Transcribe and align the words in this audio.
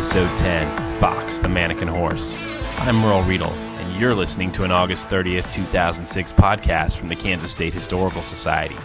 Episode 0.00 0.34
10 0.38 0.98
Fox, 0.98 1.38
the 1.40 1.48
Mannequin 1.50 1.86
Horse. 1.86 2.34
I'm 2.78 2.96
Merle 2.96 3.22
Riedel, 3.24 3.50
and 3.50 4.00
you're 4.00 4.14
listening 4.14 4.50
to 4.52 4.64
an 4.64 4.72
August 4.72 5.08
30th, 5.08 5.52
2006 5.52 6.32
podcast 6.32 6.96
from 6.96 7.10
the 7.10 7.16
Kansas 7.16 7.50
State 7.50 7.74
Historical 7.74 8.22
Society. 8.22 8.76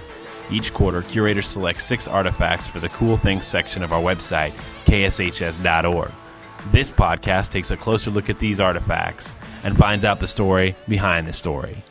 Each 0.52 0.74
quarter, 0.74 1.04
curators 1.04 1.48
select 1.48 1.82
six 1.82 2.10
artifacts 2.10 2.68
for 2.68 2.82
the 2.82 2.90
Cool 2.90 3.16
Things 3.16 3.48
section 3.48 3.82
of 3.82 3.94
our 3.94 4.02
website, 4.02 4.52
kshs.org. 4.84 6.12
This 6.74 6.92
podcast 6.92 7.50
takes 7.50 7.72
a 7.72 7.78
closer 7.78 8.12
look 8.12 8.30
at 8.30 8.40
these 8.40 8.60
artifacts 8.60 9.38
and 9.64 9.78
finds 9.78 10.04
out 10.04 10.20
the 10.20 10.28
story 10.28 10.76
behind 10.90 11.30
the 11.30 11.34
story. 11.34 11.82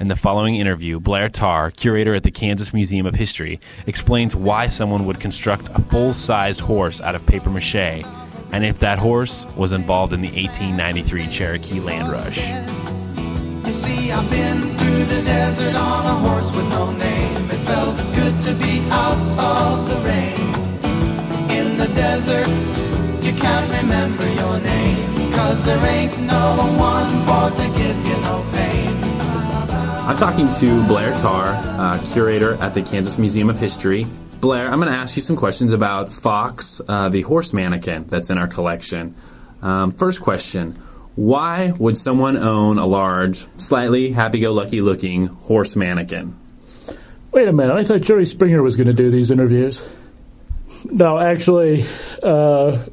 In 0.00 0.08
the 0.08 0.16
following 0.16 0.56
interview, 0.56 0.98
Blair 0.98 1.28
Tarr, 1.28 1.72
curator 1.72 2.14
at 2.14 2.22
the 2.22 2.30
Kansas 2.30 2.72
Museum 2.72 3.04
of 3.04 3.16
History, 3.16 3.60
explains 3.86 4.34
why 4.34 4.66
someone 4.66 5.04
would 5.04 5.20
construct 5.20 5.68
a 5.74 5.82
full 5.82 6.14
sized 6.14 6.60
horse 6.60 7.02
out 7.02 7.14
of 7.14 7.26
paper 7.26 7.50
mache 7.50 8.02
and 8.52 8.64
if 8.64 8.78
that 8.78 8.98
horse 8.98 9.46
was 9.56 9.72
involved 9.72 10.12
in 10.12 10.20
the 10.20 10.28
1893 10.28 11.26
Cherokee 11.28 11.80
land 11.80 12.10
rush. 12.10 12.46
You 13.66 13.72
see, 13.72 14.12
I've 14.12 14.30
been 14.30 14.76
through 14.78 15.04
the 15.04 15.22
desert 15.22 15.74
on 15.74 16.06
a 16.06 16.28
horse 16.28 16.50
with 16.52 16.68
no 16.70 16.92
name. 16.92 17.44
It 17.50 17.66
felt 17.66 17.96
good 18.14 18.40
to 18.42 18.54
be 18.54 18.80
out 18.90 19.18
of 19.38 19.88
the 19.88 19.96
rain. 20.08 20.36
In 21.50 21.76
the 21.76 21.88
desert, 21.88 22.46
you 23.24 23.32
can't 23.32 23.68
remember 23.82 24.24
your 24.34 24.60
name. 24.60 25.32
Cause 25.32 25.64
there 25.64 25.84
ain't 25.84 26.18
no 26.20 26.56
one 26.78 27.24
for 27.26 27.54
to 27.56 27.68
give 27.76 27.96
you 28.06 28.16
no 28.22 28.46
pain. 28.52 28.96
I'm 30.06 30.16
talking 30.16 30.48
to 30.52 30.86
Blair 30.86 31.16
Tarr, 31.18 31.56
uh, 31.78 32.00
curator 32.06 32.54
at 32.62 32.72
the 32.72 32.82
Kansas 32.82 33.18
Museum 33.18 33.50
of 33.50 33.58
History. 33.58 34.06
Blair, 34.46 34.68
I'm 34.68 34.78
going 34.78 34.92
to 34.92 34.96
ask 34.96 35.16
you 35.16 35.22
some 35.22 35.34
questions 35.34 35.72
about 35.72 36.12
Fox, 36.12 36.80
uh, 36.88 37.08
the 37.08 37.22
horse 37.22 37.52
mannequin 37.52 38.06
that's 38.06 38.30
in 38.30 38.38
our 38.38 38.46
collection. 38.46 39.16
Um, 39.60 39.90
first 39.90 40.22
question 40.22 40.70
Why 41.16 41.72
would 41.80 41.96
someone 41.96 42.36
own 42.36 42.78
a 42.78 42.86
large, 42.86 43.38
slightly 43.38 44.12
happy 44.12 44.38
go 44.38 44.52
lucky 44.52 44.80
looking 44.80 45.26
horse 45.26 45.74
mannequin? 45.74 46.32
Wait 47.32 47.48
a 47.48 47.52
minute, 47.52 47.74
I 47.74 47.82
thought 47.82 48.02
Jerry 48.02 48.24
Springer 48.24 48.62
was 48.62 48.76
going 48.76 48.86
to 48.86 48.92
do 48.92 49.10
these 49.10 49.32
interviews. 49.32 50.14
No, 50.92 51.18
actually, 51.18 51.80
uh, 52.22 52.84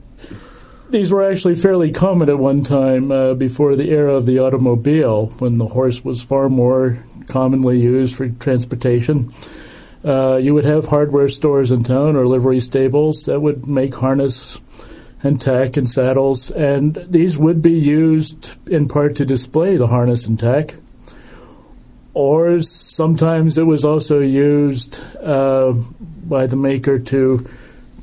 these 0.89 1.11
were 1.11 1.21
actually 1.21 1.53
fairly 1.53 1.91
common 1.91 2.31
at 2.31 2.39
one 2.39 2.63
time 2.63 3.11
uh, 3.11 3.35
before 3.35 3.75
the 3.75 3.91
era 3.91 4.15
of 4.15 4.25
the 4.25 4.39
automobile, 4.39 5.27
when 5.38 5.59
the 5.59 5.67
horse 5.67 6.03
was 6.03 6.23
far 6.23 6.49
more 6.49 6.97
commonly 7.29 7.79
used 7.79 8.15
for 8.15 8.27
transportation. 8.27 9.29
Uh, 10.03 10.37
you 10.41 10.53
would 10.53 10.65
have 10.65 10.85
hardware 10.85 11.29
stores 11.29 11.71
in 11.71 11.81
town 11.83 12.15
or 12.15 12.27
livery 12.27 12.59
stables 12.59 13.23
that 13.25 13.39
would 13.39 13.67
make 13.67 13.95
harness 13.95 14.59
and 15.23 15.39
tack 15.39 15.77
and 15.77 15.89
saddles, 15.89 16.51
and 16.51 16.95
these 16.95 17.37
would 17.37 17.61
be 17.61 17.71
used 17.71 18.57
in 18.69 18.87
part 18.87 19.15
to 19.15 19.25
display 19.25 19.77
the 19.77 19.87
harness 19.87 20.27
and 20.27 20.37
tack. 20.37 20.75
Or 22.13 22.59
sometimes 22.59 23.57
it 23.57 23.63
was 23.63 23.85
also 23.85 24.19
used 24.19 25.01
uh, 25.21 25.73
by 26.25 26.47
the 26.47 26.57
maker 26.57 26.99
to 26.99 27.39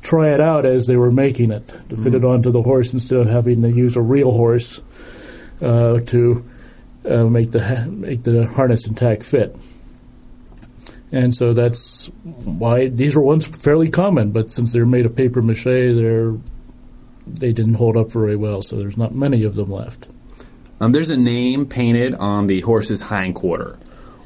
try 0.01 0.29
it 0.29 0.41
out 0.41 0.65
as 0.65 0.87
they 0.87 0.97
were 0.97 1.11
making 1.11 1.51
it, 1.51 1.67
to 1.89 1.95
fit 1.95 2.15
it 2.15 2.25
onto 2.25 2.49
the 2.49 2.63
horse 2.63 2.93
instead 2.93 3.19
of 3.19 3.27
having 3.27 3.61
to 3.61 3.71
use 3.71 3.95
a 3.95 4.01
real 4.01 4.31
horse 4.31 4.81
uh, 5.61 5.99
to 6.07 6.43
uh, 7.07 7.25
make 7.25 7.51
the 7.51 7.87
make 7.91 8.23
the 8.23 8.47
harness 8.47 8.87
and 8.87 8.97
tack 8.97 9.21
fit. 9.21 9.55
And 11.11 11.33
so 11.33 11.53
that's 11.53 12.07
why 12.23 12.87
these 12.87 13.15
were 13.15 13.21
once 13.21 13.45
fairly 13.45 13.89
common, 13.89 14.31
but 14.31 14.51
since 14.51 14.71
they're 14.71 14.85
made 14.85 15.05
of 15.05 15.15
paper 15.15 15.41
mache, 15.41 15.63
they're 15.65 16.33
they 17.27 17.53
didn't 17.53 17.75
hold 17.75 17.97
up 17.97 18.11
very 18.11 18.35
well. 18.35 18.61
So 18.61 18.77
there's 18.77 18.97
not 18.97 19.13
many 19.13 19.43
of 19.43 19.55
them 19.55 19.69
left. 19.69 20.07
Um, 20.79 20.91
there's 20.91 21.11
a 21.11 21.17
name 21.17 21.65
painted 21.67 22.15
on 22.15 22.47
the 22.47 22.61
horse's 22.61 23.07
hindquarter. 23.07 23.77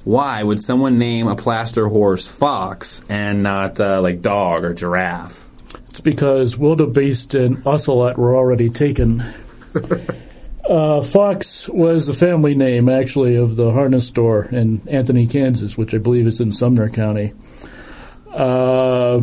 Why 0.06 0.44
would 0.44 0.60
someone 0.60 1.00
name 1.00 1.28
a 1.28 1.36
plaster 1.36 1.88
horse 1.88 2.38
Fox 2.38 3.04
and 3.10 3.44
not 3.44 3.80
uh, 3.80 4.02
like 4.02 4.22
dog 4.22 4.64
or 4.64 4.74
giraffe? 4.74 5.50
It's 5.90 6.02
because 6.02 6.58
wildebeest 6.58 7.34
and 7.34 7.66
ocelot 7.66 8.18
were 8.18 8.36
already 8.36 8.70
taken. 8.70 9.24
uh, 10.70 11.02
Fox 11.02 11.70
was 11.70 12.08
the 12.08 12.14
family 12.14 12.56
name, 12.56 12.90
actually, 12.90 13.36
of 13.36 13.56
the 13.56 13.72
harness 13.72 14.08
store 14.08 14.46
in 14.52 14.82
Anthony, 14.88 15.28
Kansas, 15.28 15.78
which 15.78 15.94
I 15.94 15.98
believe 15.98 16.28
is 16.28 16.40
in 16.40 16.52
Sumner 16.52 16.90
County. 16.90 17.34
Uh, 18.32 19.22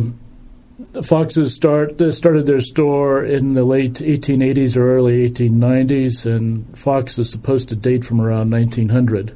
Foxes 1.03 1.53
start 1.53 2.01
started 2.13 2.47
their 2.47 2.59
store 2.59 3.23
in 3.23 3.53
the 3.53 3.63
late 3.63 3.93
1880s 3.93 4.75
or 4.75 4.95
early 4.95 5.29
1890s, 5.29 6.25
and 6.25 6.77
Fox 6.77 7.17
is 7.19 7.31
supposed 7.31 7.69
to 7.69 7.75
date 7.75 8.03
from 8.03 8.19
around 8.19 8.51
1900 8.51 9.35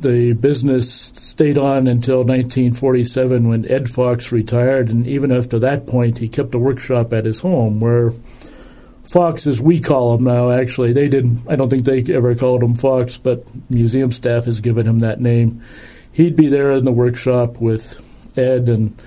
the 0.00 0.34
business 0.34 0.92
stayed 0.92 1.58
on 1.58 1.86
until 1.86 2.18
1947 2.18 3.48
when 3.48 3.70
Ed 3.70 3.88
Fox 3.88 4.30
retired, 4.30 4.88
and 4.88 5.06
even 5.06 5.32
after 5.32 5.58
that 5.58 5.86
point, 5.86 6.18
he 6.18 6.28
kept 6.28 6.54
a 6.54 6.58
workshop 6.58 7.12
at 7.12 7.24
his 7.24 7.40
home 7.40 7.80
where 7.80 8.10
Fox, 9.06 9.46
as 9.46 9.62
we 9.62 9.78
call 9.80 10.16
him 10.16 10.24
now, 10.24 10.50
actually, 10.50 10.92
they 10.92 11.08
didn't, 11.08 11.44
I 11.48 11.56
don't 11.56 11.68
think 11.68 11.84
they 11.84 12.02
ever 12.12 12.34
called 12.34 12.62
him 12.62 12.74
Fox, 12.74 13.18
but 13.18 13.50
museum 13.70 14.10
staff 14.10 14.46
has 14.46 14.60
given 14.60 14.86
him 14.86 14.98
that 14.98 15.20
name. 15.20 15.62
He'd 16.12 16.34
be 16.34 16.48
there 16.48 16.72
in 16.72 16.84
the 16.84 16.92
workshop 16.92 17.60
with 17.60 18.02
Ed, 18.36 18.68
and 18.68 19.00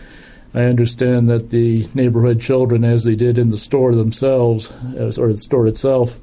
I 0.54 0.64
understand 0.64 1.30
that 1.30 1.50
the 1.50 1.86
neighborhood 1.94 2.40
children, 2.40 2.86
as 2.86 3.04
they 3.04 3.16
did 3.16 3.38
in 3.38 3.50
the 3.50 3.58
store 3.58 3.94
themselves, 3.94 4.72
or 5.20 5.28
the 5.28 5.38
store 5.38 5.68
itself, 5.68 6.22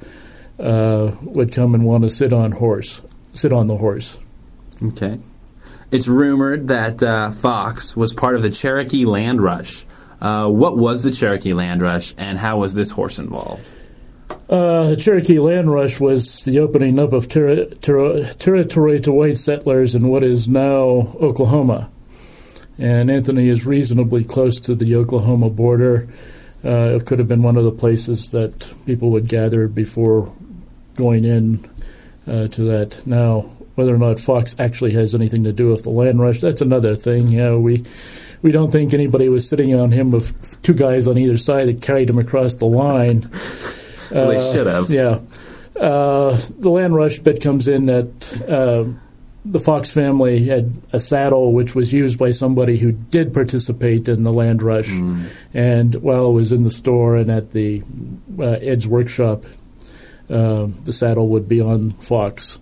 uh, 0.58 1.12
would 1.22 1.52
come 1.52 1.74
and 1.74 1.84
want 1.84 2.04
to 2.04 2.10
sit 2.10 2.32
on 2.32 2.52
horse, 2.52 3.02
sit 3.34 3.52
on 3.52 3.66
the 3.66 3.76
horse. 3.76 4.18
Okay. 4.82 5.18
It's 5.92 6.08
rumored 6.08 6.68
that 6.68 7.02
uh, 7.02 7.30
Fox 7.30 7.96
was 7.96 8.14
part 8.14 8.36
of 8.36 8.42
the 8.42 8.50
Cherokee 8.50 9.04
Land 9.04 9.40
Rush. 9.40 9.84
Uh, 10.20 10.48
what 10.48 10.76
was 10.76 11.02
the 11.02 11.10
Cherokee 11.10 11.52
Land 11.52 11.82
Rush, 11.82 12.14
and 12.18 12.38
how 12.38 12.58
was 12.60 12.74
this 12.74 12.90
horse 12.90 13.18
involved? 13.18 13.70
Uh, 14.48 14.90
the 14.90 14.96
Cherokee 14.96 15.38
Land 15.38 15.70
Rush 15.70 16.00
was 16.00 16.44
the 16.44 16.60
opening 16.60 16.98
up 16.98 17.12
of 17.12 17.28
ter- 17.28 17.66
ter- 17.66 18.32
territory 18.34 19.00
to 19.00 19.12
white 19.12 19.36
settlers 19.36 19.94
in 19.94 20.08
what 20.08 20.22
is 20.22 20.48
now 20.48 21.14
Oklahoma. 21.20 21.90
And 22.78 23.10
Anthony 23.10 23.48
is 23.48 23.66
reasonably 23.66 24.24
close 24.24 24.60
to 24.60 24.74
the 24.74 24.96
Oklahoma 24.96 25.50
border. 25.50 26.06
Uh, 26.64 26.96
it 26.96 27.06
could 27.06 27.18
have 27.18 27.28
been 27.28 27.42
one 27.42 27.56
of 27.56 27.64
the 27.64 27.72
places 27.72 28.30
that 28.30 28.72
people 28.86 29.10
would 29.10 29.28
gather 29.28 29.66
before 29.66 30.32
going 30.94 31.24
in 31.24 31.58
uh, 32.28 32.48
to 32.48 32.62
that. 32.62 33.02
Now, 33.06 33.44
whether 33.76 33.94
or 33.94 33.98
not 33.98 34.18
Fox 34.18 34.56
actually 34.58 34.92
has 34.94 35.14
anything 35.14 35.44
to 35.44 35.52
do 35.52 35.70
with 35.70 35.84
the 35.84 35.90
land 35.90 36.20
rush, 36.20 36.40
that's 36.40 36.60
another 36.60 36.94
thing. 36.96 37.28
You 37.28 37.38
know, 37.38 37.60
we 37.60 37.82
we 38.42 38.50
don't 38.50 38.72
think 38.72 38.92
anybody 38.92 39.28
was 39.28 39.48
sitting 39.48 39.74
on 39.74 39.92
him 39.92 40.10
with 40.10 40.60
two 40.62 40.74
guys 40.74 41.06
on 41.06 41.16
either 41.16 41.36
side 41.36 41.68
that 41.68 41.82
carried 41.82 42.10
him 42.10 42.18
across 42.18 42.54
the 42.56 42.66
line. 42.66 43.22
Well, 44.10 44.28
they 44.28 44.52
should 44.52 44.66
have. 44.66 44.90
Yeah. 44.90 45.20
Uh, 45.78 46.36
the 46.58 46.70
land 46.70 46.94
rush 46.94 47.18
bit 47.18 47.42
comes 47.42 47.68
in 47.68 47.86
that 47.86 48.44
uh, 48.48 48.84
the 49.44 49.58
Fox 49.60 49.92
family 49.92 50.46
had 50.46 50.78
a 50.92 51.00
saddle 51.00 51.52
which 51.52 51.74
was 51.74 51.92
used 51.92 52.18
by 52.18 52.30
somebody 52.30 52.78
who 52.78 52.92
did 52.92 53.34
participate 53.34 54.08
in 54.08 54.22
the 54.22 54.32
land 54.32 54.62
rush. 54.62 54.90
And 55.54 55.94
while 55.96 56.30
it 56.30 56.32
was 56.32 56.52
in 56.52 56.62
the 56.62 56.70
store 56.70 57.16
and 57.16 57.30
at 57.30 57.50
the 57.50 57.82
uh, 58.38 58.58
Ed's 58.62 58.88
workshop, 58.88 59.44
uh, 60.30 60.68
the 60.84 60.92
saddle 60.92 61.28
would 61.28 61.46
be 61.46 61.60
on 61.60 61.90
Fox. 61.90 62.58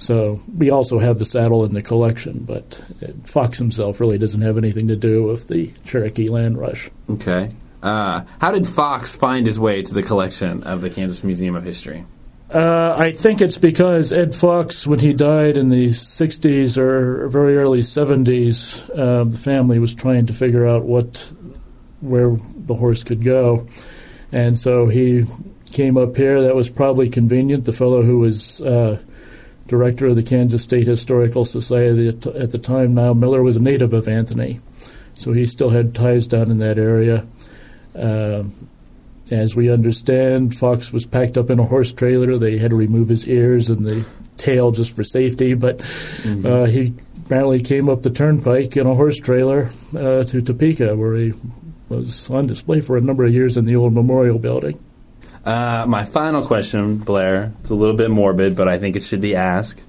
So 0.00 0.40
we 0.56 0.70
also 0.70 0.98
have 0.98 1.18
the 1.18 1.26
saddle 1.26 1.62
in 1.66 1.74
the 1.74 1.82
collection, 1.82 2.44
but 2.44 2.82
Fox 3.24 3.58
himself 3.58 4.00
really 4.00 4.16
doesn't 4.16 4.40
have 4.40 4.56
anything 4.56 4.88
to 4.88 4.96
do 4.96 5.24
with 5.24 5.48
the 5.48 5.70
Cherokee 5.84 6.30
land 6.30 6.56
rush. 6.56 6.88
Okay. 7.10 7.50
Uh, 7.82 8.22
how 8.40 8.50
did 8.50 8.66
Fox 8.66 9.14
find 9.14 9.44
his 9.44 9.60
way 9.60 9.82
to 9.82 9.92
the 9.92 10.02
collection 10.02 10.62
of 10.62 10.80
the 10.80 10.88
Kansas 10.88 11.22
Museum 11.22 11.54
of 11.54 11.64
History? 11.64 12.02
Uh, 12.50 12.96
I 12.98 13.12
think 13.12 13.42
it's 13.42 13.58
because 13.58 14.10
Ed 14.10 14.34
Fox, 14.34 14.86
when 14.86 14.98
he 14.98 15.12
died 15.12 15.58
in 15.58 15.68
the 15.68 15.86
60s 15.88 16.78
or 16.78 17.28
very 17.28 17.58
early 17.58 17.80
70s, 17.80 18.88
uh, 18.98 19.24
the 19.24 19.36
family 19.36 19.78
was 19.78 19.94
trying 19.94 20.24
to 20.26 20.32
figure 20.32 20.66
out 20.66 20.84
what 20.84 21.34
where 22.00 22.30
the 22.56 22.74
horse 22.74 23.04
could 23.04 23.22
go. 23.22 23.68
And 24.32 24.58
so 24.58 24.88
he 24.88 25.24
came 25.70 25.98
up 25.98 26.16
here. 26.16 26.40
That 26.40 26.54
was 26.54 26.70
probably 26.70 27.10
convenient. 27.10 27.64
The 27.64 27.72
fellow 27.72 28.02
who 28.02 28.18
was 28.18 28.62
uh, 28.62 28.98
director 29.70 30.06
of 30.06 30.16
the 30.16 30.22
Kansas 30.22 30.62
State 30.62 30.86
Historical 30.86 31.44
Society 31.44 32.08
at, 32.08 32.26
at 32.26 32.50
the 32.50 32.58
time, 32.58 32.94
Nyle 32.94 33.14
Miller, 33.14 33.42
was 33.42 33.56
a 33.56 33.62
native 33.62 33.92
of 33.92 34.08
Anthony. 34.08 34.60
So 35.14 35.32
he 35.32 35.46
still 35.46 35.70
had 35.70 35.94
ties 35.94 36.26
down 36.26 36.50
in 36.50 36.58
that 36.58 36.78
area. 36.78 37.26
Um 37.94 38.52
as 39.30 39.54
we 39.54 39.70
understand, 39.70 40.54
Fox 40.54 40.92
was 40.92 41.06
packed 41.06 41.36
up 41.38 41.50
in 41.50 41.60
a 41.60 41.64
horse 41.64 41.92
trailer. 41.92 42.36
They 42.36 42.58
had 42.58 42.70
to 42.70 42.76
remove 42.76 43.08
his 43.08 43.28
ears 43.28 43.68
and 43.68 43.84
the 43.84 44.04
tail 44.36 44.72
just 44.72 44.96
for 44.96 45.04
safety, 45.04 45.54
but 45.54 45.80
uh, 46.44 46.64
he 46.64 46.92
apparently 47.24 47.60
came 47.60 47.88
up 47.88 48.02
the 48.02 48.10
turnpike 48.10 48.76
in 48.76 48.88
a 48.88 48.94
horse 48.94 49.18
trailer 49.18 49.70
uh, 49.96 50.24
to 50.24 50.42
Topeka, 50.42 50.96
where 50.96 51.14
he 51.14 51.32
was 51.88 52.28
on 52.30 52.48
display 52.48 52.80
for 52.80 52.96
a 52.96 53.00
number 53.00 53.24
of 53.24 53.32
years 53.32 53.56
in 53.56 53.66
the 53.66 53.76
old 53.76 53.92
memorial 53.92 54.38
building. 54.38 54.82
Uh, 55.44 55.86
my 55.88 56.04
final 56.04 56.44
question, 56.44 56.98
Blair. 56.98 57.52
It's 57.60 57.70
a 57.70 57.74
little 57.74 57.96
bit 57.96 58.10
morbid, 58.10 58.56
but 58.56 58.68
I 58.68 58.78
think 58.78 58.96
it 58.96 59.02
should 59.02 59.20
be 59.20 59.34
asked. 59.34 59.86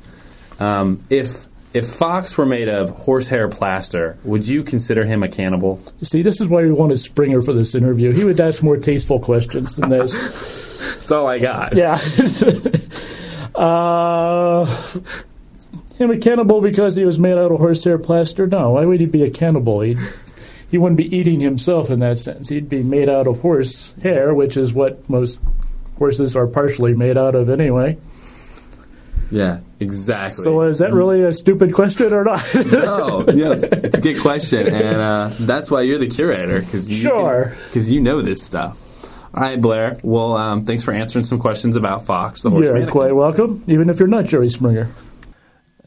Um, 0.62 1.02
if 1.10 1.48
if 1.74 1.88
Fox 1.88 2.38
were 2.38 2.46
made 2.46 2.68
of 2.68 2.90
horsehair 2.90 3.48
plaster, 3.48 4.18
would 4.24 4.48
you 4.48 4.64
consider 4.64 5.06
him 5.06 5.24
a 5.24 5.30
cannibal? 5.30 5.78
See, 6.02 6.22
this 6.22 6.42
is 6.42 6.50
why 6.50 6.64
we 6.64 6.72
wanted 6.72 6.98
Springer 6.98 7.42
for 7.42 7.54
this 7.54 7.76
interview. 7.76 8.12
He 8.12 8.26
would 8.26 8.40
ask 8.40 8.62
more 8.62 8.78
tasteful 8.78 9.20
questions 9.20 9.78
than 9.78 9.90
this. 9.90 10.12
That's 11.00 11.12
all 11.12 11.28
I 11.28 11.40
got. 11.40 11.78
yeah. 11.78 11.98
uh, 13.56 14.66
him 15.98 16.12
a 16.12 16.18
cannibal 16.18 16.62
because 16.62 16.96
he 16.96 17.06
was 17.06 17.20
made 17.20 17.38
out 17.38 17.52
of 17.52 17.60
horsehair 17.60 17.98
plaster? 17.98 18.48
No. 18.48 18.72
Why 18.72 18.86
would 18.86 19.00
he 19.00 19.06
be 19.06 19.24
a 19.24 19.30
cannibal? 19.30 19.82
He'd, 19.82 19.98
he 20.72 20.78
wouldn't 20.78 20.98
be 20.98 21.16
eating 21.16 21.40
himself 21.42 21.90
in 21.90 22.00
that 22.00 22.18
sense. 22.18 22.50
He'd 22.50 22.70
be 22.70 22.82
made 22.82 23.10
out 23.10 23.28
of 23.28 23.40
horse 23.42 23.94
hair, 24.02 24.34
which 24.34 24.56
is 24.58 24.74
what 24.74 25.08
most 25.10 25.42
horses 25.98 26.36
are 26.36 26.48
partially 26.48 26.96
made 26.96 27.18
out 27.18 27.36
of 27.36 27.50
anyway. 27.50 27.98
Yeah, 29.30 29.60
exactly. 29.80 30.44
So 30.44 30.62
is 30.62 30.80
that 30.80 30.92
really 30.94 31.24
a 31.24 31.32
stupid 31.32 31.74
question 31.74 32.12
or 32.12 32.24
not? 32.26 32.44
no, 32.72 33.24
yes, 33.34 33.64
it's 33.64 34.00
a 34.00 34.02
good 34.02 34.20
question, 34.20 34.68
and 34.68 34.98
uh, 34.98 35.30
that's 35.42 35.72
why 35.72 35.82
you're 35.84 35.98
the 36.00 36.10
curator 36.10 36.60
because 36.60 36.90
you 36.90 36.98
Sure. 36.98 37.54
because 37.68 37.92
you 37.92 38.02
know 38.02 38.22
this 38.22 38.42
stuff. 38.44 38.88
All 39.34 39.42
right, 39.44 39.62
Blair. 39.62 39.96
Well, 40.04 40.36
um, 40.36 40.66
thanks 40.66 40.84
for 40.84 40.92
answering 40.94 41.24
some 41.24 41.40
questions 41.40 41.78
about 41.78 42.06
Fox, 42.06 42.42
the 42.44 42.50
horse 42.50 42.64
You're 42.66 42.74
mannequin. 42.74 42.92
quite 42.92 43.16
welcome, 43.16 43.64
even 43.68 43.90
if 43.90 44.00
you're 44.00 44.10
not 44.10 44.26
Jerry 44.26 44.50
Springer. 44.50 44.88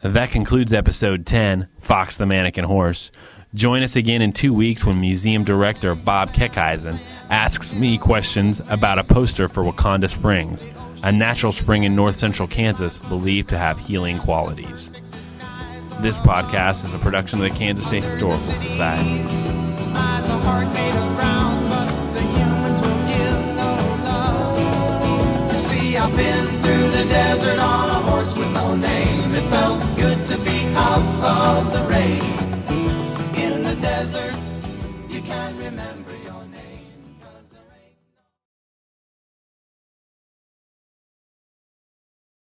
That 0.00 0.30
concludes 0.30 0.72
episode 0.72 1.26
10, 1.26 1.68
Fox 1.80 2.16
the 2.16 2.24
Mannequin 2.26 2.64
Horse. 2.64 3.10
Join 3.54 3.84
us 3.84 3.94
again 3.94 4.20
in 4.20 4.32
two 4.32 4.52
weeks 4.52 4.84
when 4.84 5.00
museum 5.00 5.44
director 5.44 5.94
Bob 5.94 6.32
Keckeisen 6.32 6.98
asks 7.30 7.72
me 7.72 7.98
questions 7.98 8.60
about 8.68 8.98
a 8.98 9.04
poster 9.04 9.46
for 9.46 9.62
Waconda 9.62 10.08
Springs, 10.08 10.66
a 11.04 11.12
natural 11.12 11.52
spring 11.52 11.84
in 11.84 11.94
north 11.94 12.16
central 12.16 12.48
Kansas 12.48 12.98
believed 12.98 13.48
to 13.50 13.58
have 13.58 13.78
healing 13.78 14.18
qualities. 14.18 14.90
This 16.00 16.18
podcast 16.18 16.84
is 16.84 16.94
a 16.94 16.98
production 16.98 17.40
of 17.40 17.48
the 17.48 17.56
Kansas 17.56 17.86
State 17.86 18.02
Historical 18.02 18.38
Society. 18.38 19.24